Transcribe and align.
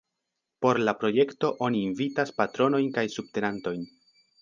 Por 0.65 0.79
la 0.87 0.95
projekto 1.03 1.53
oni 1.67 1.83
invitas 1.91 2.35
patronojn 2.43 2.91
kaj 2.99 3.09
subtenantojn. 3.19 3.91